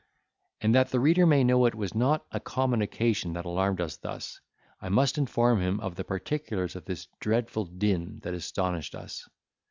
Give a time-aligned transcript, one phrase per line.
[0.61, 3.97] And that the reader may know it was not a common occasion that alarmed us
[3.97, 4.41] thus,
[4.81, 9.29] I must inform him of the particulars of this dreadful din that astonished us.